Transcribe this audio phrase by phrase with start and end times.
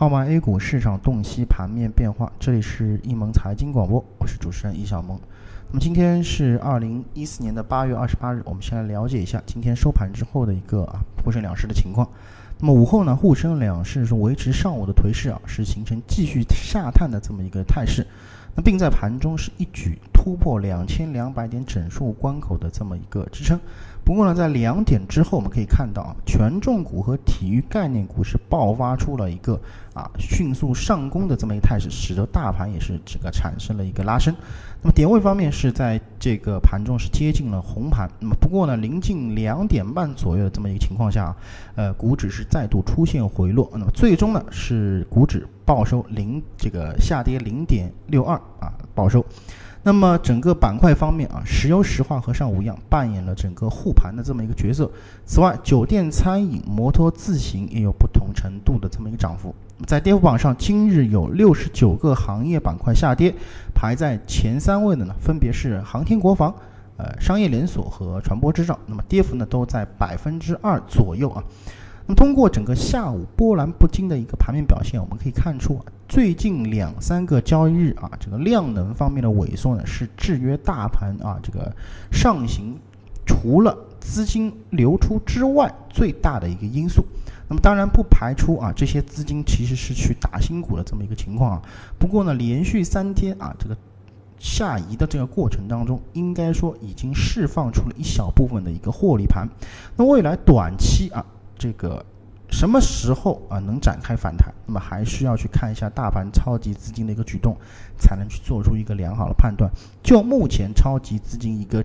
[0.00, 5.20] 号码 A 股市场洞悉盘面变化，这里是易盟财经广播，我是主持人易小萌。
[5.68, 12.08] 那么今天是二零一四年的八月二十八日，我们先来了解一下今天收盘之后的一个啊沪深两市的情况。
[12.60, 18.06] 那么午后呢，沪深两市是维持上午的颓势啊，是形成继续下探的这么一个态势。
[18.54, 23.58] 那并在盘中是一举突破两千两百点整数关口的这么一个支撑。
[24.04, 29.58] 不过呢，在两点之后，我们可以看到啊，权重股和体育概念股是爆发出了一个
[29.94, 34.34] 啊迅速上攻的这么一个态势，使得大盘也是这个产生了一个拉升。
[34.82, 38.08] 那么点位方面是在这个盘中是接近了红盘。
[38.20, 41.34] 那么不过呢，临近两点半左右的这么一个情况下，
[41.74, 43.68] 呃，股指是再度出现回落。
[43.72, 49.24] 那么最终呢，是股指报收零这个下跌零点六二啊，报收。
[49.82, 54.90] 那么整个板块方面啊，石油石化和上午一样扮演了整个护盘的这么一个角色。
[55.24, 59.54] 此外，酒店、餐饮、摩托、自行也有不程度的这么一个涨幅。
[59.86, 63.34] 在跌幅榜上，今日有六十九个行业板块下跌，
[63.74, 66.54] 排在前三位的呢，分别是航天国防、
[66.96, 68.78] 呃商业连锁和船舶制造。
[68.86, 71.42] 那么跌幅呢都在百分之二左右啊。
[72.06, 75.84] 那么通过整个下午波澜不惊的一个盘面表现，我们可以看出啊。
[76.08, 81.72] 最近两三个交易日啊，这个量能方面的萎缩呢，是制约大盘啊这个
[82.10, 82.76] 上行，
[83.24, 87.04] 除了资金流出之外最大的一个因素。
[87.48, 91.62] 那么当然不排除啊，这些资金其实是去打新股的这么一个情况啊。
[91.98, 93.76] 不过呢，连续三天啊这个
[94.38, 99.48] 下移的这个过程当中，应该说已经释放出了一小部分的一个获利盘。
[99.96, 101.24] 那未来短期啊
[101.58, 102.04] 这个。
[102.52, 104.52] 什么时候啊能展开反弹？
[104.66, 107.56] 那么还需要去看一下大盘超级资金的一个举动，
[107.96, 109.70] 才能去做出一个良好的判断。
[110.02, 111.80] 就目前超级资金一个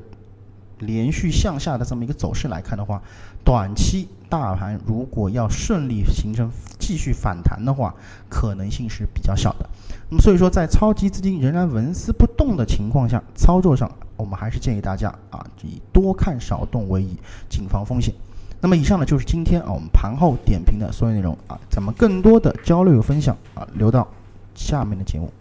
[0.80, 3.02] 连续向下的这么一个走势来看的话，
[3.44, 7.94] 短期大盘如果要顺利形成继续反弹的话，
[8.30, 9.70] 可能性是比较小的。
[10.10, 17.18] 那么所以说，在超级资金仍然纹丝不动的情况下，操作上我们还是建议大家啊以多看少动为宜，
[17.50, 18.14] 谨防风险。
[18.62, 24.08] 那么以上呢就是今天啊我们盘后点评的所有内容啊，咱们更多的交流分享啊留到
[24.56, 25.32] 下面的节目，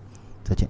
[0.44, 0.68] 再见。